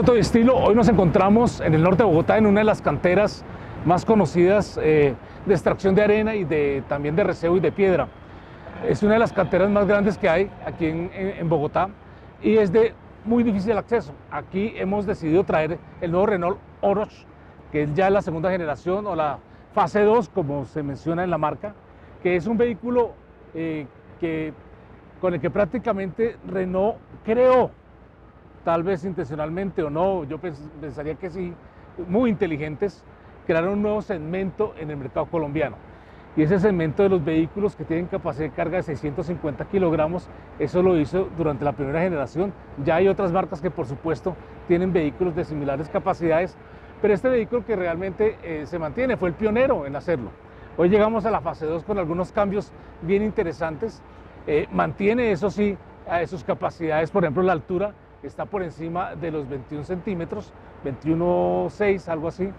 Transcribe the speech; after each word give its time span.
Auto 0.00 0.16
Estilo, 0.16 0.56
hoy 0.56 0.74
nos 0.74 0.88
encontramos 0.88 1.60
en 1.60 1.74
el 1.74 1.82
norte 1.82 1.98
de 1.98 2.08
Bogotá 2.08 2.38
en 2.38 2.46
una 2.46 2.60
de 2.60 2.64
las 2.64 2.80
canteras 2.80 3.44
más 3.84 4.06
conocidas 4.06 4.80
eh, 4.82 5.14
de 5.44 5.52
extracción 5.52 5.94
de 5.94 6.02
arena 6.02 6.34
y 6.34 6.44
de, 6.44 6.82
también 6.88 7.14
de 7.16 7.22
receo 7.22 7.54
y 7.58 7.60
de 7.60 7.70
piedra. 7.70 8.08
Es 8.88 9.02
una 9.02 9.12
de 9.12 9.18
las 9.18 9.34
canteras 9.34 9.68
más 9.68 9.86
grandes 9.86 10.16
que 10.16 10.26
hay 10.26 10.50
aquí 10.64 10.86
en, 10.86 11.10
en 11.12 11.46
Bogotá 11.50 11.90
y 12.42 12.56
es 12.56 12.72
de 12.72 12.94
muy 13.26 13.42
difícil 13.42 13.76
acceso. 13.76 14.14
Aquí 14.30 14.72
hemos 14.76 15.04
decidido 15.04 15.44
traer 15.44 15.78
el 16.00 16.12
nuevo 16.12 16.24
Renault 16.24 16.58
Oroch, 16.80 17.12
que 17.70 17.82
es 17.82 17.92
ya 17.92 18.08
la 18.08 18.22
segunda 18.22 18.50
generación 18.50 19.06
o 19.06 19.14
la 19.14 19.38
fase 19.74 20.00
2, 20.00 20.30
como 20.30 20.64
se 20.64 20.82
menciona 20.82 21.24
en 21.24 21.30
la 21.30 21.36
marca, 21.36 21.74
que 22.22 22.36
es 22.36 22.46
un 22.46 22.56
vehículo 22.56 23.12
eh, 23.52 23.86
que, 24.18 24.54
con 25.20 25.34
el 25.34 25.42
que 25.42 25.50
prácticamente 25.50 26.38
Renault 26.48 26.96
creó 27.22 27.70
tal 28.64 28.82
vez 28.82 29.04
intencionalmente 29.04 29.82
o 29.82 29.90
no, 29.90 30.24
yo 30.24 30.38
pensaría 30.38 31.14
que 31.14 31.30
sí, 31.30 31.54
muy 32.08 32.30
inteligentes, 32.30 33.04
crearon 33.46 33.74
un 33.74 33.82
nuevo 33.82 34.02
segmento 34.02 34.74
en 34.78 34.90
el 34.90 34.96
mercado 34.96 35.26
colombiano. 35.26 35.76
Y 36.36 36.42
ese 36.42 36.60
segmento 36.60 37.02
de 37.02 37.08
los 37.08 37.24
vehículos 37.24 37.74
que 37.74 37.84
tienen 37.84 38.06
capacidad 38.06 38.44
de 38.44 38.54
carga 38.54 38.76
de 38.76 38.84
650 38.84 39.64
kilogramos, 39.64 40.28
eso 40.60 40.82
lo 40.82 40.96
hizo 40.96 41.28
durante 41.36 41.64
la 41.64 41.72
primera 41.72 42.00
generación. 42.00 42.52
Ya 42.84 42.96
hay 42.96 43.08
otras 43.08 43.32
marcas 43.32 43.60
que 43.60 43.70
por 43.70 43.86
supuesto 43.86 44.36
tienen 44.68 44.92
vehículos 44.92 45.34
de 45.34 45.44
similares 45.44 45.88
capacidades, 45.88 46.56
pero 47.02 47.14
este 47.14 47.28
vehículo 47.28 47.64
que 47.64 47.74
realmente 47.74 48.38
eh, 48.44 48.64
se 48.66 48.78
mantiene 48.78 49.16
fue 49.16 49.30
el 49.30 49.34
pionero 49.34 49.86
en 49.86 49.96
hacerlo. 49.96 50.30
Hoy 50.76 50.88
llegamos 50.88 51.26
a 51.26 51.32
la 51.32 51.40
fase 51.40 51.66
2 51.66 51.82
con 51.82 51.98
algunos 51.98 52.30
cambios 52.30 52.70
bien 53.02 53.24
interesantes. 53.24 54.00
Eh, 54.46 54.68
mantiene, 54.70 55.32
eso 55.32 55.50
sí, 55.50 55.76
a 56.08 56.24
sus 56.26 56.44
capacidades, 56.44 57.10
por 57.10 57.24
ejemplo, 57.24 57.42
la 57.42 57.52
altura 57.52 57.92
está 58.26 58.44
por 58.44 58.62
encima 58.62 59.14
de 59.14 59.30
los 59.30 59.48
21 59.48 59.84
centímetros, 59.84 60.52
21.6, 60.84 62.08
algo 62.08 62.28
así. 62.28 62.50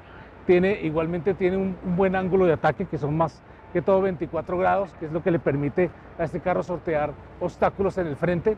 Tiene, 0.45 0.81
igualmente 0.81 1.33
tiene 1.33 1.57
un, 1.57 1.77
buen 1.95 2.15
ángulo 2.15 2.45
de 2.45 2.53
ataque, 2.53 2.85
que 2.85 2.97
son 2.97 3.15
más 3.15 3.41
que 3.73 3.81
todo 3.81 4.01
24 4.01 4.57
grados, 4.57 4.93
que 4.99 5.05
es 5.05 5.11
lo 5.11 5.21
que 5.23 5.31
le 5.31 5.39
permite 5.39 5.89
a 6.17 6.23
este 6.23 6.39
carro 6.39 6.63
sortear 6.63 7.13
obstáculos 7.39 7.97
en 7.97 8.07
el 8.07 8.15
frente. 8.15 8.57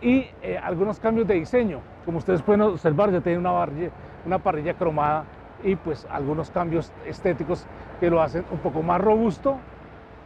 Y 0.00 0.26
eh, 0.42 0.58
algunos 0.62 1.00
cambios 1.00 1.26
de 1.26 1.34
diseño, 1.34 1.80
como 2.04 2.18
ustedes 2.18 2.42
pueden 2.42 2.62
observar, 2.62 3.10
ya 3.10 3.20
tiene 3.20 3.38
una, 3.38 3.66
una 4.26 4.38
parrilla 4.38 4.74
cromada 4.74 5.24
y 5.64 5.76
pues 5.76 6.06
algunos 6.10 6.50
cambios 6.50 6.92
estéticos 7.06 7.66
que 8.00 8.10
lo 8.10 8.20
hacen 8.20 8.44
un 8.50 8.58
poco 8.58 8.82
más 8.82 9.00
robusto 9.00 9.58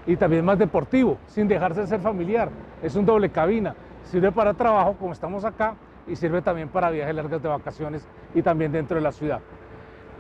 y 0.06 0.16
también 0.16 0.44
más 0.44 0.58
deportivo, 0.58 1.18
sin 1.26 1.46
dejarse 1.46 1.82
de 1.82 1.86
ser 1.86 2.00
familiar. 2.00 2.48
Es 2.82 2.96
un 2.96 3.04
doble 3.04 3.28
cabina, 3.30 3.74
sirve 4.04 4.32
para 4.32 4.54
trabajo 4.54 4.96
como 4.98 5.12
estamos 5.12 5.44
acá 5.44 5.76
y 6.06 6.16
sirve 6.16 6.42
también 6.42 6.68
para 6.68 6.90
viajes 6.90 7.14
largos 7.14 7.42
de 7.42 7.48
vacaciones 7.48 8.06
y 8.34 8.42
también 8.42 8.72
dentro 8.72 8.96
de 8.96 9.02
la 9.02 9.12
ciudad. 9.12 9.40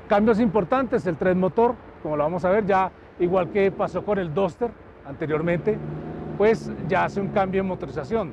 Cambios 0.08 0.40
importantes, 0.40 1.06
el 1.06 1.16
tren 1.16 1.38
motor, 1.38 1.74
como 2.02 2.16
lo 2.16 2.22
vamos 2.24 2.44
a 2.44 2.50
ver 2.50 2.66
ya, 2.66 2.90
igual 3.18 3.50
que 3.50 3.70
pasó 3.70 4.04
con 4.04 4.18
el 4.18 4.32
Duster 4.32 4.70
anteriormente, 5.06 5.76
pues 6.36 6.70
ya 6.88 7.04
hace 7.04 7.20
un 7.20 7.28
cambio 7.28 7.60
en 7.60 7.68
motorización. 7.68 8.32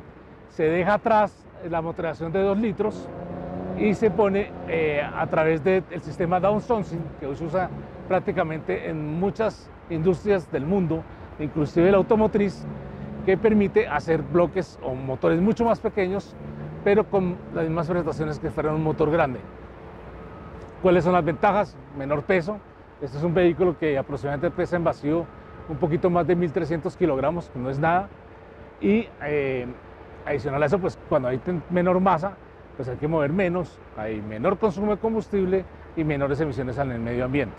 Se 0.50 0.64
deja 0.64 0.96
atrás 0.96 1.48
la 1.70 1.82
motorización 1.82 2.32
de 2.32 2.42
2 2.42 2.58
litros 2.60 3.08
y 3.78 3.94
se 3.96 4.12
pone 4.12 4.52
eh, 4.68 5.02
a 5.02 5.26
través 5.28 5.64
del 5.64 5.84
sistema 6.02 6.40
downsizing 6.40 7.02
que 7.20 7.26
hoy 7.26 7.36
se 7.36 7.46
usa 7.46 7.70
prácticamente 8.08 8.90
en 8.90 9.20
muchas 9.20 9.70
industrias 9.90 10.52
del 10.52 10.66
mundo, 10.66 11.04
inclusive 11.40 11.90
la 11.92 11.98
automotriz, 11.98 12.66
que 13.26 13.38
permite 13.38 13.88
hacer 13.88 14.22
bloques 14.22 14.78
o 14.84 14.94
motores 14.94 15.40
mucho 15.42 15.66
más 15.66 15.80
pequeños 15.80 16.36
pero 16.84 17.06
con 17.06 17.36
las 17.54 17.64
mismas 17.66 17.88
prestaciones 17.88 18.40
que 18.40 18.50
fuera 18.50 18.74
un 18.74 18.84
motor 18.84 19.10
grande. 19.10 19.40
¿Cuáles 20.82 21.04
son 21.04 21.14
las 21.14 21.24
ventajas? 21.24 21.78
Menor 21.98 22.24
peso. 22.24 22.58
Este 23.02 23.18
es 23.18 23.24
un 23.24 23.34
vehículo 23.34 23.78
que 23.78 23.98
aproximadamente 23.98 24.52
pesa 24.52 24.76
en 24.76 24.84
vacío 24.84 25.26
un 25.70 25.78
poquito 25.78 26.10
más 26.10 26.28
de 26.28 26.38
1.300 26.38 26.96
kilogramos, 26.98 27.50
que 27.50 27.60
no 27.60 27.70
es 27.70 27.80
nada. 27.80 28.10
Y 28.82 29.08
eh, 29.24 29.66
adicional 30.26 30.62
a 30.62 30.66
eso, 30.66 30.80
pues 30.80 31.00
cuando 31.08 31.30
hay 31.30 31.40
menor 31.70 32.00
masa, 32.00 32.34
pues 32.76 32.90
hay 32.90 32.98
que 32.98 33.08
mover 33.08 33.32
menos, 33.32 33.80
hay 33.98 34.22
menor 34.22 34.58
consumo 34.58 34.92
de 34.92 34.98
combustible 34.98 35.64
y 35.96 36.04
menores 36.04 36.40
emisiones 36.42 36.78
el 36.78 37.00
medio 37.00 37.26
ambiente. 37.26 37.56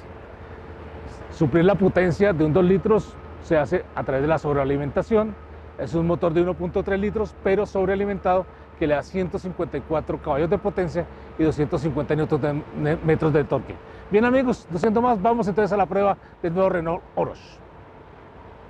Suplir 1.30 1.64
la 1.64 1.74
potencia 1.76 2.32
de 2.32 2.44
un 2.44 2.52
2 2.52 2.64
litros 2.64 3.16
se 3.42 3.56
hace 3.56 3.84
a 3.94 4.04
través 4.04 4.22
de 4.22 4.28
la 4.28 4.38
sobrealimentación. 4.38 5.34
Es 5.78 5.94
un 5.94 6.06
motor 6.06 6.32
de 6.32 6.46
1.3 6.46 6.98
litros, 6.98 7.34
pero 7.42 7.66
sobrealimentado 7.66 8.46
que 8.78 8.86
le 8.86 8.94
da 8.94 9.02
154 9.02 10.18
caballos 10.22 10.50
de 10.50 10.58
potencia 10.58 11.06
y 11.38 11.44
250 11.44 12.14
Nm 12.14 13.32
de 13.32 13.44
torque. 13.44 13.74
Bien 14.10 14.24
amigos, 14.24 14.66
200 14.70 15.02
más, 15.02 15.20
vamos 15.20 15.48
entonces 15.48 15.72
a 15.72 15.76
la 15.76 15.86
prueba 15.86 16.16
del 16.42 16.54
nuevo 16.54 16.68
Renault 16.68 17.02
Oroch. 17.14 17.38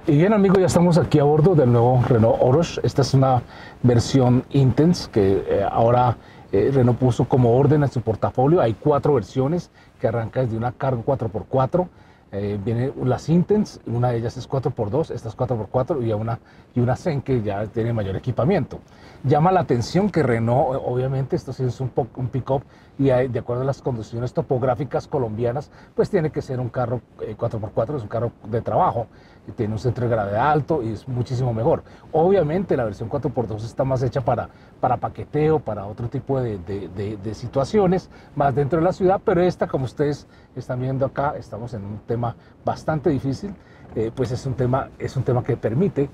Y 0.07 0.17
bien 0.17 0.33
amigos, 0.33 0.59
ya 0.59 0.67
estamos 0.67 0.99
aquí 0.99 1.19
a 1.19 1.25
bordo 1.25 1.55
del 1.55 1.73
nuevo 1.73 2.03
Renault 2.07 2.37
Oroch. 2.41 2.79
Esta 2.83 3.03
es 3.03 3.15
una 3.15 3.43
versión 3.83 4.45
Intense 4.51 5.11
que 5.11 5.45
eh, 5.49 5.67
ahora 5.69 6.17
eh, 6.53 6.71
Renault 6.73 6.99
puso 6.99 7.25
como 7.25 7.57
orden 7.57 7.83
en 7.83 7.91
su 7.91 8.03
portafolio. 8.03 8.61
Hay 8.61 8.75
cuatro 8.75 9.15
versiones 9.15 9.71
que 9.99 10.09
arrancan 10.09 10.45
desde 10.45 10.59
una 10.59 10.73
carga 10.73 11.03
4x4 11.05 11.89
eh, 12.37 12.59
viene 12.63 12.93
las 13.05 13.29
Intense, 13.29 13.79
una 13.87 14.11
de 14.11 14.19
ellas 14.19 14.37
es 14.37 14.49
4x2, 14.49 15.13
esta 15.13 15.29
es 15.29 15.37
4x4 15.37 16.05
y 16.05 16.13
una, 16.13 16.41
y 16.75 16.81
una 16.81 16.97
Zen 16.97 17.23
que 17.23 17.43
ya 17.43 17.65
tiene 17.67 17.93
mayor 17.93 18.17
equipamiento. 18.17 18.81
Llama 19.23 19.53
la 19.53 19.61
atención 19.61 20.11
que 20.11 20.25
Renault, 20.25 20.83
obviamente, 20.85 21.37
esto 21.37 21.53
sí 21.53 21.63
es 21.63 21.81
un, 21.81 21.93
un 22.17 22.29
pick-up 22.29 22.65
y 22.99 23.05
de 23.05 23.39
acuerdo 23.39 23.63
a 23.63 23.65
las 23.65 23.81
condiciones 23.81 24.33
topográficas 24.33 25.07
colombianas, 25.07 25.71
pues 25.95 26.11
tiene 26.11 26.31
que 26.31 26.43
ser 26.43 26.59
un 26.59 26.71
carro 26.71 27.03
4x4, 27.19 27.95
eh, 27.95 27.97
es 27.97 28.03
un 28.03 28.09
carro 28.09 28.33
de 28.45 28.61
trabajo, 28.63 29.07
tiene 29.53 29.75
un 29.75 29.79
centro 29.79 30.05
de 30.07 30.11
gravedad 30.11 30.51
alto 30.51 30.83
y 30.83 30.93
es 30.93 31.07
muchísimo 31.07 31.53
mejor. 31.53 31.83
Obviamente 32.13 32.77
la 32.77 32.85
versión 32.85 33.11
4x2 33.11 33.65
está 33.65 33.85
más 33.85 34.03
hecha 34.03 34.23
para, 34.23 34.49
para 34.81 34.97
paqueteo, 34.97 35.59
para 35.59 35.87
otro 35.87 36.09
tipo 36.09 36.41
de, 36.41 36.59
de, 36.59 37.35
situaciones, 37.35 38.11
más 38.37 38.55
dentro 38.55 38.79
de 38.79 38.85
la 38.85 38.93
ciudad, 38.93 39.21
pero 39.25 39.43
esta, 39.43 39.67
como 39.67 39.85
ustedes 39.85 40.27
están 40.57 40.81
viendo 40.81 41.05
acá, 41.05 41.35
estamos 41.39 41.75
en 41.75 41.85
un 41.85 41.99
tema 42.07 42.37
bastante 42.65 43.11
difícil, 43.11 43.55
eh, 43.95 44.11
pues 44.15 44.31
es 44.33 44.45
un, 44.47 44.55
tema, 44.55 44.89
es 44.99 45.17
un 45.17 45.23
tema 45.23 45.43
que 45.43 45.57
permite 45.57 46.09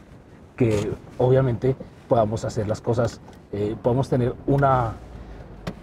que 0.56 0.92
obviamente 1.18 1.76
podamos 2.08 2.44
hacer 2.44 2.66
las 2.66 2.80
cosas, 2.80 3.20
eh, 3.52 3.76
podamos 3.80 4.08
tener 4.08 4.34
una, 4.46 4.92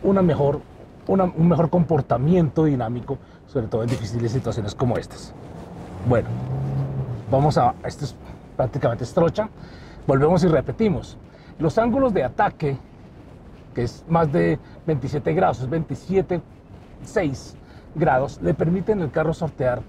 una 0.03 0.21
mejor 0.21 0.61
un 1.07 1.47
mejor 1.47 1.69
comportamiento 1.69 2.65
dinámico, 2.65 3.17
sobre 3.47 3.67
todo 3.67 3.83
en 3.83 3.89
difíciles 3.89 4.31
situaciones 4.31 4.75
como 4.75 4.97
estas. 4.97 5.33
Bueno, 6.07 6.27
vamos 7.29 7.57
a, 7.57 7.75
esto 7.85 8.05
es 8.05 8.15
prácticamente 8.55 9.03
estrocha, 9.03 9.49
volvemos 10.05 10.43
y 10.43 10.47
repetimos. 10.47 11.17
Los 11.59 11.77
ángulos 11.77 12.13
de 12.13 12.23
ataque, 12.23 12.77
que 13.73 13.83
es 13.83 14.03
más 14.07 14.31
de 14.31 14.59
27 14.85 15.33
grados, 15.33 15.61
es 15.61 15.69
27, 15.69 16.41
6 17.03 17.55
grados, 17.95 18.39
le 18.41 18.53
permiten 18.53 19.01
al 19.01 19.11
carro 19.11 19.33
sortear 19.33 19.81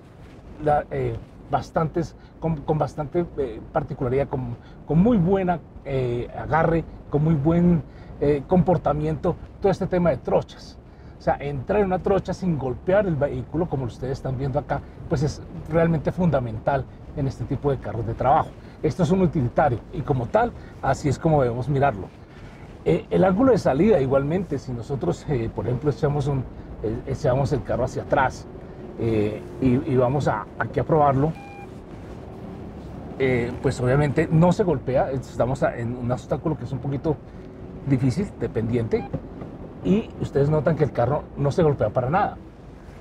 eh, 0.90 1.16
bastantes, 1.50 2.16
con, 2.40 2.62
bastante 2.78 3.26
eh, 3.38 3.60
particularidad, 3.72 4.28
con, 4.28 4.56
muy 4.98 5.16
buena 5.16 5.60
eh, 5.84 6.28
agarre, 6.36 6.84
con 7.10 7.24
muy 7.24 7.34
buen 7.34 7.82
comportamiento, 8.48 9.36
todo 9.62 9.70
este 9.70 9.86
tema 9.86 10.10
de 10.10 10.16
trochas. 10.16 10.76
O 11.18 11.20
sea, 11.20 11.36
entrar 11.40 11.80
en 11.80 11.86
una 11.86 11.98
trocha 11.98 12.32
sin 12.32 12.58
golpear 12.58 13.06
el 13.06 13.16
vehículo, 13.16 13.68
como 13.68 13.84
ustedes 13.84 14.12
están 14.12 14.38
viendo 14.38 14.58
acá, 14.58 14.80
pues 15.08 15.22
es 15.24 15.42
realmente 15.68 16.12
fundamental 16.12 16.84
en 17.16 17.26
este 17.26 17.44
tipo 17.44 17.70
de 17.72 17.78
carros 17.78 18.06
de 18.06 18.14
trabajo. 18.14 18.50
Esto 18.82 19.02
es 19.02 19.10
un 19.10 19.22
utilitario 19.22 19.80
y 19.92 20.02
como 20.02 20.26
tal, 20.26 20.52
así 20.80 21.08
es 21.08 21.18
como 21.18 21.42
debemos 21.42 21.68
mirarlo. 21.68 22.06
Eh, 22.84 23.06
el 23.10 23.24
ángulo 23.24 23.52
de 23.52 23.58
salida 23.58 24.00
igualmente, 24.00 24.58
si 24.58 24.72
nosotros, 24.72 25.26
eh, 25.28 25.50
por 25.54 25.66
ejemplo, 25.66 25.90
echamos, 25.90 26.28
un, 26.28 26.44
eh, 26.84 26.96
echamos 27.08 27.52
el 27.52 27.64
carro 27.64 27.84
hacia 27.84 28.02
atrás 28.02 28.46
y, 29.00 29.94
vamos 29.96 30.28
aquí 30.58 30.80
a 30.80 30.84
probarlo, 30.84 31.32
pues 33.62 33.80
obviamente 33.80 34.28
no 34.30 34.50
se 34.50 34.64
golpea, 34.64 35.12
estamos 35.12 35.62
en 35.62 35.96
un 35.96 36.10
obstáculo 36.10 36.56
que 36.58 36.64
es 36.64 36.72
un 36.72 36.80
poquito 36.80 37.16
difícil, 37.86 38.28
dependiente, 38.40 39.04
y 39.84 40.10
ustedes 40.20 40.50
notan 40.50 40.76
que 40.76 40.84
el 40.84 40.92
carro 40.92 41.24
no 41.36 41.50
se 41.52 41.62
golpea 41.62 41.90
para 41.90 42.10
nada. 42.10 42.36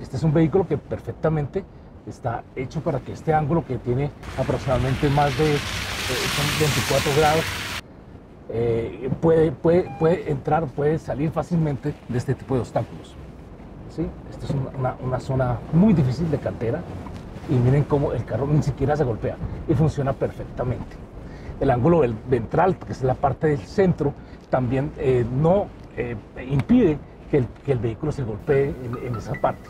Este 0.02 0.18
es 0.18 0.24
un 0.24 0.34
vehículo 0.34 0.68
que 0.68 0.78
perfectamente 0.78 1.64
está 2.06 2.44
hecho 2.56 2.82
para 2.82 3.00
que 3.00 3.14
este 3.14 3.34
ángulo 3.34 3.66
que 3.66 3.78
tiene 3.78 4.12
aproximadamente 4.38 5.10
más 5.10 5.38
de 5.38 5.46
24 5.46 7.12
eh, 7.12 7.16
grados 7.18 7.46
eh, 8.50 9.10
puede, 9.20 9.52
puede, 9.52 9.90
puede, 10.00 10.32
entrar, 10.32 10.66
puede 10.68 11.00
salir 11.00 11.32
fácilmente 11.32 11.94
de 12.08 12.18
este 12.18 12.34
tipo 12.34 12.56
de 12.56 12.62
obstáculos. 12.62 13.16
¿Sí? 13.94 14.08
Esta 14.30 14.46
es 14.46 14.52
una, 14.78 14.96
una, 15.04 15.20
zona 15.20 15.58
muy 15.74 15.94
difícil 15.94 16.30
de 16.30 16.38
cantera 16.38 16.82
y 17.50 17.54
miren 17.56 17.84
cómo 17.84 18.14
el 18.14 18.24
carro 18.26 18.48
ni 18.48 18.62
siquiera 18.62 18.96
se 18.96 19.04
golpea 19.04 19.36
y 19.68 19.74
funciona 19.74 20.14
perfectamente. 20.14 20.96
El 21.60 21.72
ángulo 21.72 22.04
ventral, 22.30 22.78
que 22.78 22.92
es 22.92 23.02
la 23.02 23.16
parte 23.16 23.48
del 23.48 23.60
centro, 23.60 24.14
también 24.50 24.92
eh, 24.98 25.26
no 25.30 25.66
eh, 25.98 26.16
impide 26.50 26.98
que 27.30 27.46
el, 27.72 27.80
vehículo 27.80 28.12
se 28.12 28.24
golpee 28.24 28.74
en, 29.04 29.16
esa 29.16 29.34
parte. 29.34 29.70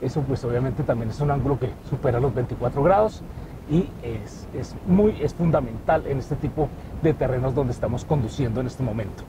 Eso 0.00 0.22
pues 0.22 0.42
obviamente 0.44 0.82
también 0.82 1.10
es 1.10 1.20
un 1.20 1.30
ángulo 1.30 1.58
que 1.58 1.68
supera 1.88 2.18
los 2.18 2.34
24 2.34 2.82
grados 2.82 3.22
y 3.70 3.88
es, 4.02 4.46
es, 4.54 4.74
muy, 4.86 5.16
es 5.20 5.34
fundamental 5.34 6.06
en 6.06 6.18
este 6.18 6.36
tipo 6.36 6.68
de 7.02 7.12
terrenos 7.12 7.54
donde 7.54 7.72
estamos 7.72 8.04
conduciendo 8.04 8.60
en 8.60 8.66
este 8.66 8.82
momento. 8.82 9.24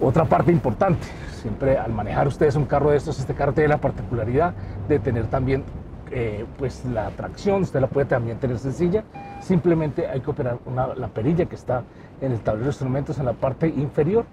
Otra 0.00 0.24
parte 0.24 0.50
importante, 0.50 1.06
siempre 1.40 1.78
al 1.78 1.92
manejar 1.92 2.26
ustedes 2.26 2.56
un 2.56 2.64
carro 2.64 2.90
de 2.90 2.96
estos, 2.96 3.20
este 3.20 3.34
carro 3.34 3.52
tiene 3.52 3.68
la 3.68 3.78
particularidad 3.78 4.52
de 4.88 4.98
tener 4.98 5.26
también 5.26 5.64
eh, 6.10 6.44
pues 6.58 6.84
la 6.84 7.08
tracción, 7.10 7.62
usted 7.62 7.80
la 7.80 7.86
puede 7.86 8.06
también 8.06 8.38
tener 8.38 8.58
sencilla, 8.58 9.04
simplemente 9.40 10.08
hay 10.08 10.20
que 10.20 10.30
operar 10.30 10.58
la 10.96 11.08
perilla 11.08 11.46
que 11.46 11.54
está 11.54 11.84
en 12.20 12.32
el 12.32 12.40
tablero 12.40 12.64
de 12.64 12.70
instrumentos 12.70 13.18
en 13.18 13.26
la 13.26 13.32
parte 13.32 13.68
inferior, 13.68 14.24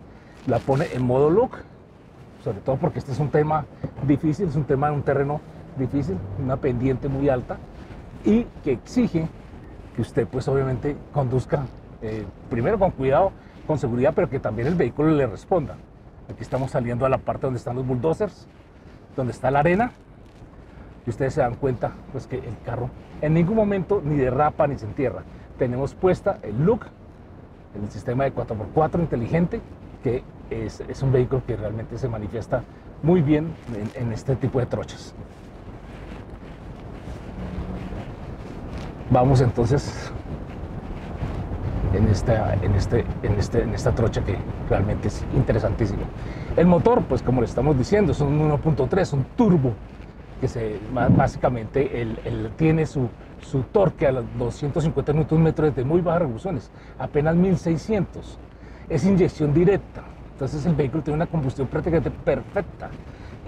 la 0.47 0.59
pone 0.59 0.87
en 0.93 1.03
modo 1.03 1.29
look, 1.29 1.51
sobre 2.43 2.59
todo 2.59 2.77
porque 2.77 2.99
este 2.99 3.11
es 3.11 3.19
un 3.19 3.29
tema 3.29 3.65
difícil, 4.07 4.47
es 4.47 4.55
un 4.55 4.65
tema 4.65 4.87
en 4.87 4.95
un 4.95 5.03
terreno 5.03 5.41
difícil, 5.77 6.17
una 6.41 6.57
pendiente 6.57 7.07
muy 7.07 7.29
alta 7.29 7.57
y 8.25 8.43
que 8.63 8.73
exige 8.73 9.27
que 9.95 10.01
usted 10.01 10.27
pues 10.27 10.47
obviamente 10.47 10.95
conduzca 11.13 11.65
eh, 12.01 12.25
primero 12.49 12.79
con 12.79 12.91
cuidado, 12.91 13.31
con 13.67 13.77
seguridad, 13.77 14.13
pero 14.15 14.29
que 14.29 14.39
también 14.39 14.67
el 14.67 14.75
vehículo 14.75 15.11
le 15.11 15.27
responda. 15.27 15.75
Aquí 16.29 16.41
estamos 16.41 16.71
saliendo 16.71 17.05
a 17.05 17.09
la 17.09 17.17
parte 17.17 17.47
donde 17.47 17.57
están 17.57 17.75
los 17.75 17.85
bulldozers, 17.85 18.47
donde 19.15 19.31
está 19.31 19.51
la 19.51 19.59
arena, 19.59 19.91
y 21.05 21.09
ustedes 21.09 21.33
se 21.33 21.41
dan 21.41 21.55
cuenta 21.55 21.91
pues 22.11 22.27
que 22.27 22.37
el 22.37 22.57
carro 22.65 22.89
en 23.21 23.33
ningún 23.33 23.55
momento 23.55 24.01
ni 24.03 24.15
derrapa 24.15 24.67
ni 24.67 24.77
se 24.77 24.85
entierra. 24.85 25.23
Tenemos 25.57 25.93
puesta 25.93 26.39
el 26.43 26.63
look, 26.63 26.85
el 27.75 27.89
sistema 27.91 28.23
de 28.23 28.33
4x4 28.33 28.99
inteligente, 28.99 29.61
que 30.03 30.23
es, 30.49 30.81
un 31.01 31.11
vehículo 31.11 31.41
que 31.45 31.55
realmente 31.55 31.97
se 31.97 32.07
manifiesta 32.07 32.63
muy 33.03 33.21
bien 33.21 33.53
en, 33.95 34.03
en 34.03 34.13
este 34.13 34.35
tipo 34.35 34.59
de 34.59 34.65
trochas. 34.65 35.13
Vamos 39.11 39.41
entonces 39.41 40.11
en 41.93 42.07
esta, 42.07 42.53
en, 42.55 42.75
este, 42.75 43.05
en, 43.23 43.33
este, 43.33 43.63
en 43.63 43.73
esta 43.73 43.93
trocha 43.93 44.23
que 44.23 44.37
realmente 44.69 45.07
es 45.07 45.25
interesantísimo. 45.35 46.03
El 46.55 46.67
motor, 46.67 47.03
pues 47.03 47.21
como 47.21 47.41
le 47.41 47.47
estamos 47.47 47.77
diciendo, 47.77 48.11
es 48.11 48.21
un 48.21 48.39
1.3, 48.39 49.13
un 49.13 49.23
turbo 49.35 49.73
que 50.41 50.47
se, 50.47 50.77
básicamente 50.93 52.01
él, 52.01 52.51
tiene 52.55 52.85
su, 52.85 53.09
su, 53.41 53.63
torque 53.63 54.07
a 54.07 54.11
los 54.11 54.25
250 54.37 55.13
Nm 55.13 55.53
de 55.53 55.83
muy 55.83 56.01
bajas 56.01 56.21
revoluciones, 56.21 56.71
apenas 56.97 57.35
1600. 57.35 58.37
Es 58.89 59.05
inyección 59.05 59.53
directa, 59.53 60.03
entonces 60.33 60.65
el 60.65 60.75
vehículo 60.75 61.03
tiene 61.03 61.15
una 61.15 61.27
combustión 61.27 61.67
prácticamente 61.67 62.11
perfecta. 62.11 62.89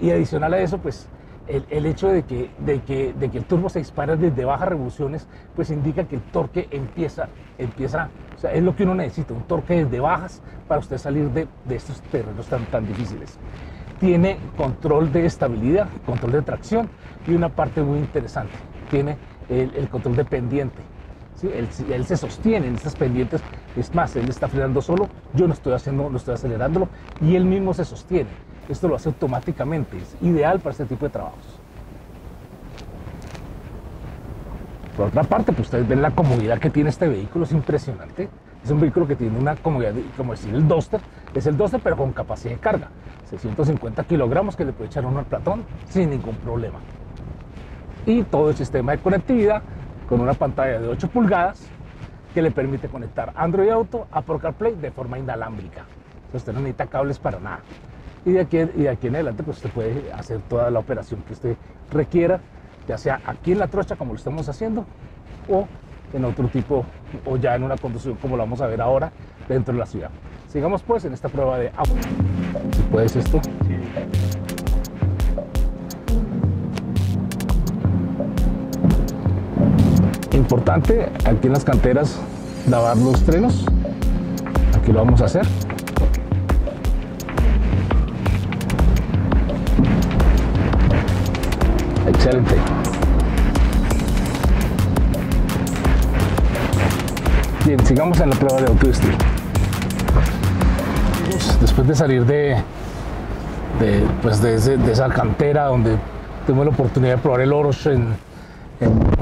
Y 0.00 0.10
adicional 0.10 0.54
a 0.54 0.58
eso, 0.58 0.78
pues 0.78 1.08
el, 1.48 1.64
el 1.70 1.86
hecho 1.86 2.08
de 2.08 2.22
que, 2.22 2.50
de, 2.58 2.80
que, 2.80 3.12
de 3.12 3.28
que 3.28 3.38
el 3.38 3.44
turbo 3.44 3.68
se 3.68 3.80
dispara 3.80 4.16
desde 4.16 4.44
bajas 4.44 4.68
revoluciones, 4.68 5.26
pues 5.56 5.70
indica 5.70 6.04
que 6.04 6.16
el 6.16 6.22
torque 6.22 6.68
empieza, 6.70 7.28
empieza, 7.58 8.08
o 8.36 8.38
sea, 8.38 8.52
es 8.52 8.62
lo 8.62 8.76
que 8.76 8.84
uno 8.84 8.94
necesita, 8.94 9.34
un 9.34 9.42
torque 9.42 9.84
desde 9.84 10.00
bajas 10.00 10.40
para 10.68 10.80
usted 10.80 10.98
salir 10.98 11.30
de, 11.30 11.48
de 11.64 11.76
estos 11.76 12.00
terrenos 12.02 12.46
tan, 12.46 12.64
tan 12.66 12.86
difíciles 12.86 13.38
tiene 14.02 14.36
control 14.56 15.12
de 15.12 15.26
estabilidad, 15.26 15.86
control 16.04 16.32
de 16.32 16.42
tracción 16.42 16.88
y 17.24 17.34
una 17.34 17.50
parte 17.50 17.82
muy 17.82 18.00
interesante, 18.00 18.50
tiene 18.90 19.16
el, 19.48 19.88
control 19.88 20.16
de 20.16 20.24
pendiente. 20.24 20.82
¿sí? 21.36 21.48
Él, 21.54 22.04
se 22.04 22.16
sostiene 22.16 22.66
en 22.66 22.74
estas 22.74 22.96
pendientes, 22.96 23.40
es 23.76 23.94
más, 23.94 24.14
él 24.16 24.28
está 24.28 24.48
frenando 24.48 24.82
solo, 24.82 25.08
yo 25.34 25.46
no 25.46 25.54
estoy 25.54 25.72
haciendo, 25.72 26.10
no 26.10 26.16
estoy 26.16 26.34
acelerándolo 26.34 26.88
y 27.20 27.36
él 27.36 27.44
mismo 27.44 27.72
se 27.74 27.84
sostiene. 27.84 28.30
Esto 28.68 28.88
lo 28.88 28.96
hace 28.96 29.08
automáticamente, 29.08 29.96
es 29.96 30.16
ideal 30.20 30.60
para 30.60 30.72
este 30.72 30.84
tipo 30.84 31.06
de 31.06 31.10
trabajos. 31.10 31.58
Por 34.96 35.06
otra 35.06 35.24
parte, 35.24 35.52
pues 35.52 35.66
ustedes 35.66 35.88
ven 35.88 36.02
la 36.02 36.10
comodidad 36.10 36.58
que 36.58 36.70
tiene 36.70 36.90
este 36.90 37.08
vehículo, 37.08 37.44
es 37.44 37.52
impresionante. 37.52 38.28
Es 38.62 38.70
un 38.70 38.78
vehículo 38.78 39.08
que 39.08 39.16
tiene 39.16 39.36
una 39.36 39.56
comodidad, 39.56 39.94
como 40.16 40.32
decir 40.32 40.54
el 40.54 40.68
Duster, 40.68 41.00
es 41.34 41.46
el 41.46 41.56
Duster 41.56 41.80
pero 41.82 41.96
con 41.96 42.12
capacidad 42.12 42.52
de 42.52 42.60
carga. 42.60 42.88
650 43.30 44.04
kilogramos 44.04 44.54
que 44.54 44.64
le 44.64 44.72
puede 44.72 44.88
echar 44.88 45.06
uno 45.06 45.18
al 45.18 45.24
platón 45.24 45.64
sin 45.88 46.10
ningún 46.10 46.36
problema. 46.36 46.78
Y 48.04 48.22
todo 48.24 48.50
el 48.50 48.56
sistema 48.56 48.92
de 48.92 48.98
conectividad 48.98 49.62
con 50.08 50.20
una 50.20 50.34
pantalla 50.34 50.78
de 50.78 50.88
8 50.88 51.08
pulgadas 51.08 51.66
que 52.32 52.42
le 52.42 52.50
permite 52.50 52.88
conectar 52.88 53.32
Android 53.36 53.70
Auto 53.70 54.06
a 54.10 54.22
Pro 54.22 54.38
CarPlay 54.38 54.74
de 54.74 54.90
forma 54.90 55.18
inalámbrica. 55.18 55.84
Entonces 56.14 56.42
usted 56.42 56.52
no 56.52 56.60
necesita 56.60 56.86
cables 56.86 57.18
para 57.18 57.38
nada. 57.38 57.60
Y 58.24 58.32
de, 58.32 58.40
aquí, 58.40 58.58
y 58.58 58.82
de 58.82 58.88
aquí 58.88 59.08
en 59.08 59.16
adelante 59.16 59.42
pues 59.42 59.58
usted 59.58 59.70
puede 59.70 60.12
hacer 60.12 60.40
toda 60.48 60.70
la 60.70 60.78
operación 60.78 61.22
que 61.22 61.32
usted 61.32 61.56
requiera, 61.90 62.40
ya 62.86 62.96
sea 62.96 63.20
aquí 63.26 63.52
en 63.52 63.58
la 63.58 63.66
trocha 63.66 63.96
como 63.96 64.12
lo 64.12 64.18
estamos 64.18 64.48
haciendo 64.48 64.86
o 65.48 65.66
en 66.12 66.24
otro 66.24 66.46
tipo 66.48 66.84
o 67.26 67.36
ya 67.36 67.54
en 67.54 67.64
una 67.64 67.76
conducción 67.76 68.16
como 68.16 68.36
lo 68.36 68.44
vamos 68.44 68.60
a 68.60 68.66
ver 68.66 68.80
ahora 68.80 69.12
dentro 69.48 69.74
de 69.74 69.80
la 69.80 69.86
ciudad. 69.86 70.10
Sigamos 70.48 70.82
pues 70.82 71.04
en 71.04 71.12
esta 71.12 71.28
prueba 71.28 71.58
de 71.58 71.72
auto. 71.76 71.94
Si 72.76 72.82
puedes 72.82 73.16
esto. 73.16 73.40
Importante 80.52 81.08
aquí 81.24 81.46
en 81.46 81.54
las 81.54 81.64
canteras 81.64 82.18
lavar 82.68 82.94
los 82.98 83.22
frenos. 83.22 83.64
Aquí 84.78 84.92
lo 84.92 84.98
vamos 84.98 85.22
a 85.22 85.24
hacer. 85.24 85.46
Excelente. 92.06 92.54
Bien, 97.64 97.86
sigamos 97.86 98.20
en 98.20 98.28
la 98.28 98.36
prueba 98.36 98.60
de 98.60 98.66
autoestima 98.66 99.16
después 101.62 101.88
de 101.88 101.94
salir 101.94 102.26
de, 102.26 102.62
pues 104.20 104.42
de, 104.42 104.56
esa 104.92 105.08
cantera 105.08 105.68
donde 105.68 105.96
tuvimos 106.46 106.66
la 106.66 106.72
oportunidad 106.72 107.16
de 107.16 107.22
probar 107.22 107.40
el 107.40 107.54
Oroch 107.54 107.86
en, 107.86 108.31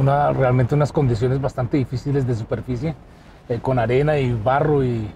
una, 0.00 0.32
realmente 0.32 0.74
unas 0.74 0.92
condiciones 0.92 1.40
bastante 1.40 1.76
difíciles 1.76 2.26
de 2.26 2.34
superficie, 2.34 2.94
eh, 3.48 3.60
con 3.60 3.78
arena 3.78 4.18
y 4.18 4.32
barro 4.32 4.84
y, 4.84 5.10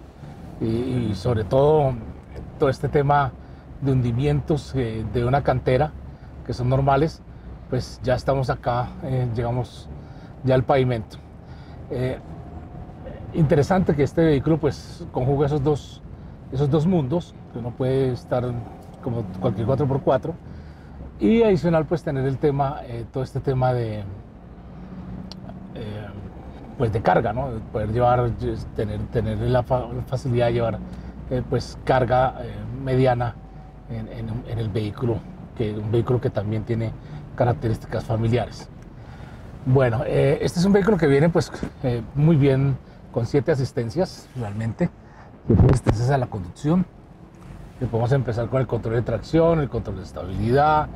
sobre 1.13 1.43
todo 1.43 1.93
todo 2.57 2.69
este 2.69 2.87
tema 2.87 3.33
de 3.81 3.91
hundimientos 3.91 4.73
eh, 4.75 5.05
de 5.13 5.25
una 5.25 5.43
cantera 5.43 5.91
que 6.45 6.53
son 6.53 6.69
normales, 6.69 7.21
pues 7.69 7.99
ya 8.03 8.15
estamos 8.15 8.49
acá, 8.49 8.89
eh, 9.03 9.27
llegamos 9.35 9.89
ya 10.43 10.55
al 10.55 10.63
pavimento. 10.63 11.17
interesante 13.33 13.95
que 13.95 14.03
este 14.03 14.23
vehículo 14.23 14.57
pues 14.57 15.05
conjuga 15.11 15.47
esos 15.47 15.61
dos 15.63 16.01
esos 16.51 16.69
dos 16.69 16.87
mundos, 16.87 17.35
que 17.51 17.59
uno 17.59 17.71
puede 17.71 18.13
estar 18.13 18.43
como 19.03 19.23
cualquier 19.39 19.67
4x4, 19.67 20.33
y 21.19 21.43
adicional 21.43 21.85
pues 21.85 22.03
tener 22.03 22.25
el 22.25 22.37
tema, 22.37 22.81
eh, 22.87 23.05
todo 23.11 23.23
este 23.23 23.39
tema 23.39 23.73
de, 23.73 23.99
eh, 23.99 24.03
pues 26.77 26.91
de 26.91 27.01
carga, 27.01 27.33
¿no? 27.33 27.49
Poder 27.71 27.91
llevar, 27.91 28.31
tener, 28.75 28.99
tener 29.07 29.37
la 29.39 29.63
facilidad 29.63 30.47
de 30.47 30.53
llevar 30.53 30.79
eh, 31.29 31.41
pues 31.49 31.77
carga 31.83 32.35
mediana 32.83 33.35
en, 33.89 34.57
el 34.59 34.69
vehículo, 34.69 35.19
que 35.57 35.73
un 35.73 35.91
vehículo 35.91 36.19
que 36.19 36.29
también 36.29 36.63
tiene 36.63 36.91
características 37.35 38.03
familiares. 38.03 38.67
Bueno, 39.65 40.03
este 40.05 40.59
es 40.59 40.65
un 40.65 40.73
vehículo 40.73 40.97
que 40.97 41.07
viene 41.07 41.29
pues 41.29 41.51
muy 42.13 42.35
bien 42.35 42.77
con 43.11 43.25
siete 43.25 43.51
asistencias 43.51 44.27
realmente 44.35 44.89
asistencias 45.69 46.09
a 46.09 46.17
la 46.17 46.27
conducción. 46.27 46.85
Que 47.79 47.85
podemos 47.85 48.11
empezar 48.13 48.47
con 48.47 48.61
el 48.61 48.67
control 48.67 48.95
de 48.95 49.01
tracción, 49.01 49.59
el 49.59 49.69
control 49.69 49.97
de 49.97 50.03
estabilidad, 50.03 50.87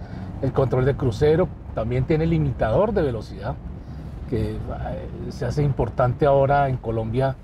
el 0.41 0.53
control 0.53 0.85
de 0.85 0.95
crucero. 0.95 1.49
También 1.75 2.05
tiene 2.05 2.25
limitador 2.25 2.93
de 2.93 3.01
velocidad, 3.01 3.55
que 4.29 4.51
eh, 4.51 4.57
se 5.29 5.45
hace 5.45 5.63
importante 5.63 6.25
ahora 6.25 6.69
en 6.69 6.77
Colombia 6.77 7.35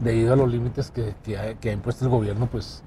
debido 0.00 0.34
a 0.34 0.36
los 0.36 0.50
límites 0.50 0.90
que, 0.90 1.14
que, 1.24 1.38
ha, 1.38 1.72
impuesto 1.72 2.04
el 2.04 2.10
gobierno, 2.10 2.46
pues, 2.46 2.82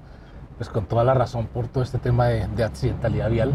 pues 0.56 0.68
con 0.68 0.86
toda 0.86 1.04
la 1.04 1.14
razón 1.14 1.46
por 1.46 1.68
todo 1.68 1.82
este 1.82 1.98
tema 1.98 2.26
de, 2.26 2.64
accidentalidad 2.64 3.30
vial. 3.30 3.52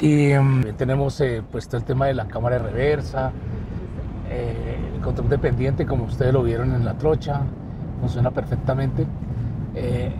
Y 0.00 0.32
mm, 0.34 0.74
tenemos 0.76 1.20
eh, 1.20 1.42
puesto 1.50 1.76
el 1.76 1.84
tema 1.84 2.06
de 2.06 2.14
la 2.14 2.26
cámara 2.26 2.58
de 2.58 2.62
reversa, 2.70 3.32
eh, 4.30 4.78
el 4.94 5.00
control 5.00 5.28
dependiente, 5.28 5.86
como 5.86 6.04
ustedes 6.04 6.32
lo 6.32 6.42
vieron 6.42 6.74
en 6.74 6.84
la 6.84 6.94
trocha, 6.94 7.42
funciona 8.00 8.30
perfectamente. 8.30 9.06
Eh, 9.74 10.12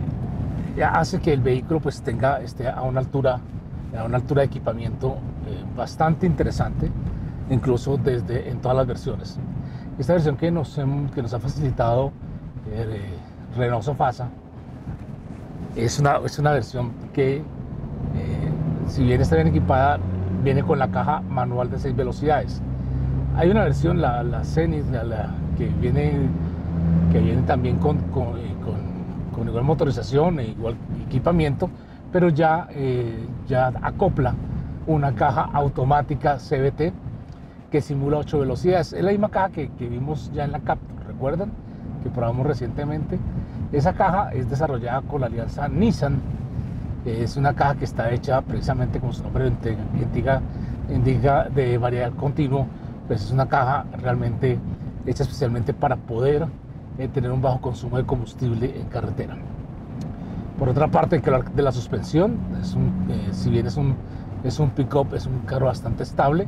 hace 0.83 1.19
que 1.19 1.33
el 1.33 1.41
vehículo 1.41 1.79
pues 1.79 2.01
tenga 2.01 2.41
esté 2.41 2.69
a 2.69 2.81
una 2.83 3.01
altura 3.01 3.41
a 3.97 4.05
una 4.05 4.15
altura 4.15 4.41
de 4.41 4.45
equipamiento 4.45 5.17
bastante 5.75 6.25
interesante 6.25 6.89
incluso 7.51 7.97
desde 7.97 8.49
en 8.49 8.59
todas 8.59 8.77
las 8.77 8.87
versiones 8.87 9.37
esta 9.99 10.13
versión 10.13 10.37
que 10.37 10.49
nos, 10.49 10.79
que 11.13 11.21
nos 11.21 11.33
ha 11.33 11.39
facilitado 11.39 12.11
eh, 12.71 13.13
Renault 13.55 13.83
Sofasa 13.83 14.29
es 15.75 15.99
una, 15.99 16.17
es 16.25 16.39
una 16.39 16.51
versión 16.51 16.91
que 17.13 17.43
si 18.91 19.05
bien 19.05 19.21
está 19.21 19.35
bien 19.35 19.47
equipada, 19.47 19.99
viene 20.43 20.63
con 20.63 20.77
la 20.77 20.89
caja 20.89 21.21
manual 21.21 21.71
de 21.71 21.79
6 21.79 21.95
velocidades. 21.95 22.61
Hay 23.37 23.49
una 23.49 23.63
versión, 23.63 24.01
la, 24.01 24.21
la 24.21 24.43
Zenith, 24.43 24.85
que, 25.57 25.67
viene, 25.79 26.27
que 27.11 27.19
viene 27.19 27.41
también 27.43 27.77
con, 27.77 27.97
con, 28.09 28.37
eh, 28.37 28.53
con, 29.33 29.47
igual 29.47 29.63
motorización 29.63 30.39
e 30.39 30.49
igual 30.49 30.75
equipamiento, 31.07 31.69
pero 32.11 32.29
ya, 32.29 32.67
eh, 32.71 33.25
ya 33.47 33.71
acopla 33.81 34.35
una 34.87 35.15
caja 35.15 35.49
automática 35.53 36.37
CBT 36.37 36.91
que 37.71 37.81
simula 37.81 38.17
8 38.17 38.39
velocidades. 38.39 38.93
Es 38.93 39.03
la 39.03 39.11
misma 39.11 39.29
caja 39.29 39.49
que, 39.49 39.69
que 39.69 39.87
vimos 39.87 40.29
ya 40.33 40.43
en 40.43 40.51
la 40.51 40.59
Captur, 40.59 41.07
¿recuerdan? 41.07 41.51
Que 42.03 42.09
probamos 42.09 42.45
recientemente. 42.45 43.17
Esa 43.71 43.93
caja 43.93 44.31
es 44.33 44.49
desarrollada 44.49 45.01
con 45.01 45.21
la 45.21 45.27
alianza 45.27 45.67
Nissan. 45.69 46.19
Es 47.05 47.37
una 47.37 47.55
caja 47.55 47.75
que 47.75 47.85
está 47.85 48.11
hecha 48.11 48.41
precisamente 48.41 48.99
como 48.99 49.13
su 49.13 49.23
nombre 49.23 49.47
indica, 49.47 50.41
indica 50.89 51.45
de 51.45 51.77
variedad 51.77 52.11
continuo. 52.13 52.67
Pues 53.07 53.23
es 53.23 53.31
una 53.31 53.47
caja 53.47 53.85
realmente 54.01 54.59
hecha 55.05 55.23
especialmente 55.23 55.73
para 55.73 55.95
poder 55.95 56.47
eh, 56.99 57.07
tener 57.07 57.31
un 57.31 57.41
bajo 57.41 57.61
consumo 57.61 57.97
de 57.97 58.05
combustible 58.05 58.79
en 58.79 58.87
carretera. 58.87 59.37
Por 60.59 60.69
otra 60.69 60.89
parte, 60.89 61.15
hay 61.15 61.21
que 61.21 61.29
hablar 61.29 61.51
de 61.51 61.63
la 61.63 61.71
suspensión. 61.71 62.37
Es 62.61 62.75
un, 62.75 63.07
eh, 63.09 63.29
si 63.31 63.49
bien 63.49 63.65
es 63.65 63.77
un, 63.77 63.95
es 64.43 64.59
un 64.59 64.69
pick-up, 64.71 65.15
es 65.15 65.25
un 65.25 65.39
carro 65.39 65.67
bastante 65.67 66.03
estable 66.03 66.45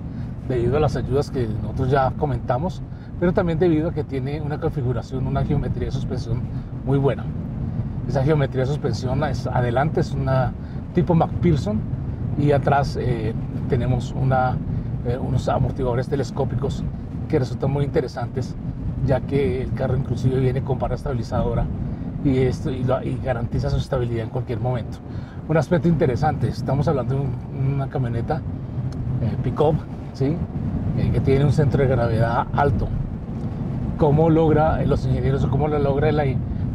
debido 0.47 0.77
a 0.77 0.79
las 0.79 0.95
ayudas 0.95 1.31
que 1.31 1.47
nosotros 1.47 1.89
ya 1.89 2.11
comentamos, 2.17 2.81
pero 3.19 3.33
también 3.33 3.59
debido 3.59 3.89
a 3.89 3.93
que 3.93 4.03
tiene 4.03 4.41
una 4.41 4.59
configuración, 4.59 5.27
una 5.27 5.43
geometría 5.43 5.85
de 5.85 5.91
suspensión 5.91 6.41
muy 6.85 6.97
buena. 6.97 7.25
Esa 8.07 8.23
geometría 8.23 8.61
de 8.61 8.67
suspensión 8.67 9.23
es, 9.23 9.47
adelante 9.47 10.01
es 10.01 10.11
una 10.11 10.51
tipo 10.93 11.15
McPherson 11.15 11.79
y 12.37 12.51
atrás 12.51 12.97
eh, 12.99 13.33
tenemos 13.69 14.11
una, 14.11 14.57
eh, 15.05 15.17
unos 15.17 15.47
amortiguadores 15.47 16.07
telescópicos 16.07 16.83
que 17.29 17.39
resultan 17.39 17.71
muy 17.71 17.85
interesantes 17.85 18.55
ya 19.05 19.21
que 19.21 19.61
el 19.63 19.73
carro 19.73 19.97
inclusive 19.97 20.39
viene 20.39 20.61
con 20.61 20.79
barra 20.79 20.95
estabilizadora 20.95 21.65
y, 22.23 22.37
esto, 22.39 22.71
y, 22.71 22.83
garantiza 23.23 23.69
su 23.69 23.77
estabilidad 23.77 24.23
en 24.23 24.29
cualquier 24.29 24.59
momento. 24.59 24.97
Un 25.47 25.57
aspecto 25.57 25.89
interesante, 25.89 26.47
estamos 26.47 26.87
hablando 26.87 27.15
de 27.15 27.21
una 27.73 27.87
camioneta 27.89 28.37
eh, 29.21 29.35
pick-up 29.43 29.75
¿sí? 30.13 30.37
que 31.11 31.19
tiene 31.19 31.43
un 31.45 31.51
centro 31.51 31.81
de 31.81 31.89
gravedad 31.89 32.47
alto, 32.53 32.87
cómo 33.97 34.29
logra 34.29 34.83
los 34.83 35.05
ingenieros 35.05 35.45
cómo 35.47 35.67
lo 35.67 35.79
logra 35.79 36.11
la, 36.11 36.23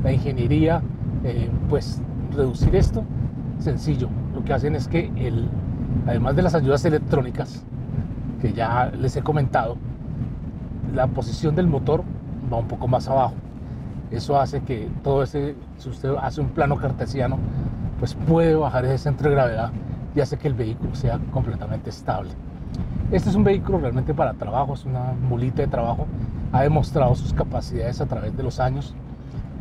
la 0.02 0.12
ingeniería 0.12 0.83
eh, 1.25 1.50
pues 1.68 2.00
reducir 2.35 2.75
esto 2.76 3.04
sencillo. 3.59 4.09
Lo 4.35 4.45
que 4.45 4.52
hacen 4.52 4.75
es 4.75 4.88
que 4.88 5.11
el, 5.16 5.49
además 6.07 6.37
de 6.37 6.42
las 6.42 6.54
ayudas 6.54 6.85
electrónicas 6.85 7.64
que 8.40 8.52
ya 8.52 8.92
les 8.99 9.16
he 9.16 9.23
comentado 9.23 9.76
la 10.95 11.07
posición 11.07 11.54
del 11.57 11.66
motor 11.66 12.02
va 12.52 12.59
un 12.59 12.68
poco 12.68 12.88
más 12.88 13.09
abajo. 13.09 13.35
Eso 14.11 14.40
hace 14.40 14.61
que 14.62 14.88
todo 15.02 15.23
ese 15.23 15.54
si 15.76 15.88
usted 15.88 16.14
hace 16.21 16.40
un 16.40 16.49
plano 16.49 16.76
cartesiano 16.76 17.38
pues 17.99 18.14
puede 18.14 18.54
bajar 18.54 18.85
ese 18.85 18.99
centro 18.99 19.28
de 19.28 19.35
gravedad 19.35 19.71
y 20.14 20.21
hace 20.21 20.38
que 20.38 20.49
el 20.49 20.54
vehículo 20.54 20.95
sea 20.95 21.18
completamente 21.33 21.90
estable 21.90 22.30
este 23.11 23.31
es 23.31 23.35
un 23.35 23.45
vehículo 23.45 23.79
realmente 23.79 24.12
para 24.12 24.35
trabajo, 24.35 24.75
es 24.75 24.85
una 24.85 25.15
mulita 25.29 25.62
de 25.62 25.69
trabajo. 25.69 26.07
Ha 26.53 26.62
demostrado 26.62 27.15
sus 27.15 27.33
capacidades 27.33 28.00
a 28.03 28.07
través 28.07 28.37
de 28.37 28.43
los 28.43 28.61
años. 28.61 28.95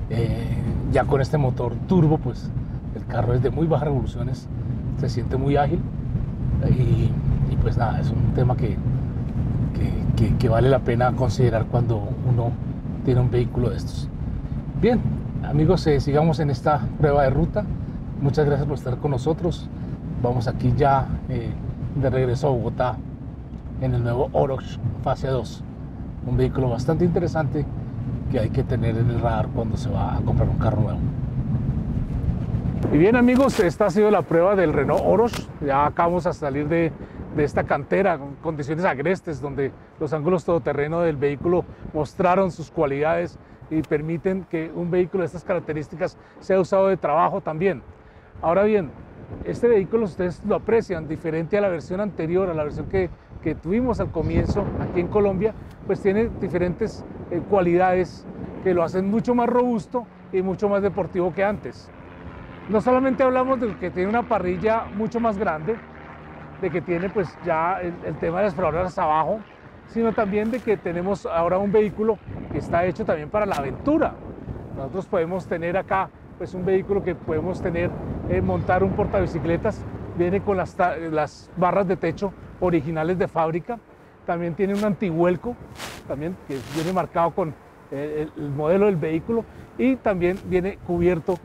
Eh, 0.10 0.48
ya 0.92 1.06
con 1.06 1.22
este 1.22 1.38
motor 1.38 1.74
turbo, 1.88 2.18
pues 2.18 2.50
el 2.96 3.06
carro 3.06 3.34
es 3.34 3.42
de 3.42 3.50
muy 3.50 3.68
bajas 3.68 3.88
revoluciones, 3.88 4.48
se 5.00 5.10
siente 5.10 5.38
muy 5.38 5.56
ágil. 5.56 5.80
Y, 6.70 7.56
pues 7.62 7.78
nada, 7.78 8.02
es 8.02 8.10
un 8.10 8.34
tema 8.34 8.58
que, 8.58 8.78
que, 10.40 10.50
vale 10.50 10.70
la 10.70 10.80
pena 10.80 11.12
considerar 11.14 11.66
cuando 11.66 11.98
uno 12.30 12.52
tiene 13.06 13.22
un 13.22 13.30
vehículo 13.30 13.70
de 13.70 13.78
estos. 13.78 14.10
Bien, 14.82 15.00
amigos, 15.44 15.86
eh, 15.88 16.00
sigamos 16.00 16.40
en 16.40 16.50
esta 16.50 16.82
prueba 16.98 17.24
de 17.24 17.30
ruta. 17.30 17.64
Muchas 18.22 18.46
gracias 18.46 18.68
por 18.68 18.78
estar 18.78 18.98
con 18.98 19.12
nosotros. 19.12 19.70
Vamos 20.22 20.48
aquí 20.48 20.74
ya 20.76 21.08
eh, 21.30 21.52
de 22.02 22.10
regreso 22.10 22.48
a 22.48 22.52
Bogotá 22.52 22.98
en 23.82 23.94
el 23.94 24.04
nuevo 24.04 24.30
Oroch 24.34 24.64
fase 25.04 25.28
2. 25.28 25.64
Un 26.26 26.38
vehículo 26.38 26.70
bastante 26.70 27.06
interesante 27.06 27.66
que 28.32 28.40
hay 28.40 28.50
que 28.50 28.64
tener 28.64 28.98
en 28.98 29.10
el 29.10 29.20
radar 29.20 29.48
cuando 29.48 29.78
se 29.78 29.90
va 29.90 30.18
a 30.18 30.22
comprar 30.22 30.50
un 30.50 30.58
carro 30.58 30.82
nuevo. 30.82 31.00
Y 32.92 32.98
bien 32.98 33.16
amigos, 33.16 33.60
esta 33.60 33.88
ha 33.88 33.90
sido 33.90 34.12
la 34.12 34.22
prueba 34.22 34.56
del 34.56 34.74
Renault 34.74 35.04
Oroch. 35.06 35.32
Ya 35.66 35.86
acabamos 35.86 36.26
a 36.26 36.34
salir 36.34 36.68
de, 36.68 36.92
de 37.36 37.44
esta 37.44 37.64
cantera 37.64 38.18
con 38.18 38.36
condiciones 38.36 38.86
agrestes 38.86 39.42
donde 39.42 39.72
los 40.00 40.14
ángulos 40.14 40.46
todoterreno 40.46 41.02
del 41.02 41.18
vehículo 41.18 41.66
mostraron 41.94 42.52
sus 42.52 42.72
cualidades 42.72 43.38
y 43.70 43.82
permiten 43.82 44.46
que 44.50 44.72
un 44.74 44.90
vehículo 44.90 45.22
de 45.22 45.28
estas 45.28 45.44
características 45.44 46.18
sea 46.40 46.60
usado 46.60 46.88
de 46.88 46.98
trabajo 46.98 47.42
también. 47.42 47.82
Ahora 48.42 48.64
bien, 48.64 48.92
este 49.46 49.68
vehículo 49.68 50.06
ustedes 50.06 50.42
lo 50.46 50.56
aprecian 50.56 51.08
diferente 51.08 51.58
a 51.58 51.62
la 51.62 51.70
versión 51.70 52.00
anterior, 52.00 52.50
a 52.50 52.54
la 52.54 52.64
versión 52.64 52.88
que 52.88 53.10
que 53.42 53.56
tuvimos 53.56 54.00
al 54.00 54.12
comienzo 54.12 54.66
aquí 54.82 55.00
en 55.00 55.08
Colombia, 55.08 55.54
pues 55.86 56.02
tiene 56.02 56.30
diferentes 56.42 57.06
eh, 57.32 57.42
cualidades 57.50 58.26
que 58.64 58.74
lo 58.74 58.84
hacen 58.84 59.10
mucho 59.10 59.36
más 59.36 59.48
robusto 59.48 60.06
y 60.34 60.42
mucho 60.42 60.68
más 60.70 60.82
deportivo 60.82 61.34
que 61.34 61.44
antes. 61.44 61.90
No 62.70 62.82
solamente 62.82 63.24
hablamos 63.24 63.60
de 63.62 63.74
que 63.78 63.90
tiene 63.90 64.10
una 64.10 64.24
parrilla 64.24 64.86
mucho 64.96 65.20
más 65.20 65.38
grande, 65.38 65.76
de 66.62 66.70
que 66.70 66.82
tiene 66.82 67.10
pues 67.10 67.38
ya 67.46 67.80
el, 67.82 68.16
tema 68.16 68.40
de 68.40 68.44
las 68.44 68.54
exploradoras 68.54 68.98
abajo, 68.98 69.40
sino 69.88 70.12
también 70.12 70.52
de 70.52 70.60
que 70.60 70.76
tenemos 70.76 71.26
ahora 71.26 71.58
un 71.58 71.72
vehículo 71.72 72.18
que 72.52 72.58
está 72.58 72.86
hecho 72.86 73.06
también 73.06 73.30
para 73.30 73.46
la 73.46 73.56
aventura. 73.56 74.16
Nosotros 74.76 75.06
podemos 75.06 75.48
tener 75.48 75.78
acá 75.78 76.10
pues 76.38 76.54
un 76.54 76.66
vehículo 76.66 77.02
que 77.04 77.16
podemos 77.16 77.62
tener, 77.62 77.90
eh, 78.30 78.42
montar 78.42 78.84
un 78.84 78.92
portabicicletas, 78.92 79.82
viene 80.18 80.42
con 80.42 80.58
las, 80.58 80.76
las 81.12 81.50
barras 81.56 81.88
de 81.88 81.96
techo 81.96 82.34
originales 82.60 83.18
de 83.18 83.30
fábrica. 83.30 83.80
También 84.26 84.54
tiene 84.54 84.74
un 84.74 84.84
antihuelco, 84.84 85.56
también 86.10 86.36
que 86.46 86.60
viene 86.76 86.92
marcado 86.92 87.32
con 87.32 87.54
eh, 87.90 88.28
el, 88.36 88.50
modelo 88.50 88.88
del 88.88 88.98
vehículo 88.98 89.46
y 89.78 89.96
también 89.96 90.38
viene 90.46 90.78
cubierto 90.86 91.40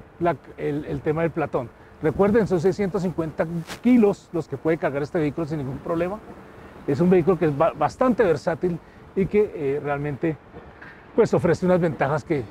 el, 0.56 1.00
tema 1.02 1.22
del 1.22 1.30
platón. 1.30 1.70
Recuerden, 2.02 2.48
son 2.48 2.60
650 2.60 3.46
kilos 3.80 4.28
los 4.32 4.48
que 4.48 4.56
puede 4.56 4.76
cargar 4.76 5.04
este 5.04 5.20
vehículo 5.20 5.46
sin 5.46 5.58
ningún 5.58 5.78
problema. 5.78 6.18
Es 6.88 7.00
un 7.00 7.10
vehículo 7.10 7.38
que 7.38 7.44
es 7.44 7.56
bastante 7.56 8.24
versátil 8.24 8.76
y 9.14 9.26
que 9.26 9.52
eh, 9.54 9.80
realmente 9.80 10.36
pues, 11.14 11.32
ofrece 11.32 11.64
unas 11.64 11.80
ventajas 11.80 12.24
que, 12.24 12.42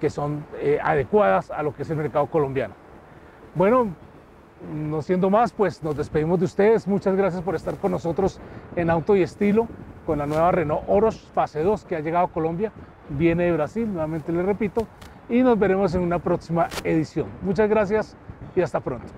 que 0.00 0.08
son 0.08 0.42
adecuadas 0.82 1.50
a 1.50 1.62
lo 1.62 1.74
que 1.74 1.82
es 1.82 1.90
el 1.90 1.98
mercado 1.98 2.24
colombiano. 2.28 2.87
Bueno, 3.58 3.88
no 4.72 5.02
siendo 5.02 5.30
más, 5.30 5.50
pues 5.50 5.82
nos 5.82 5.96
despedimos 5.96 6.38
de 6.38 6.44
ustedes. 6.44 6.86
Muchas 6.86 7.16
gracias 7.16 7.42
por 7.42 7.56
estar 7.56 7.74
con 7.74 7.90
nosotros 7.90 8.38
en 8.76 8.88
Auto 8.88 9.16
y 9.16 9.22
Estilo 9.22 9.66
con 10.06 10.18
la 10.18 10.26
nueva 10.26 10.52
Renault 10.52 10.84
Oros 10.86 11.28
Fase 11.34 11.64
2 11.64 11.84
que 11.84 11.96
ha 11.96 12.00
llegado 12.00 12.26
a 12.26 12.30
Colombia. 12.30 12.70
Viene 13.08 13.46
de 13.46 13.52
Brasil, 13.52 13.92
nuevamente 13.92 14.30
les 14.30 14.46
repito. 14.46 14.86
Y 15.28 15.42
nos 15.42 15.58
veremos 15.58 15.92
en 15.96 16.02
una 16.02 16.20
próxima 16.20 16.68
edición. 16.84 17.26
Muchas 17.42 17.68
gracias 17.68 18.16
y 18.54 18.60
hasta 18.60 18.78
pronto. 18.78 19.12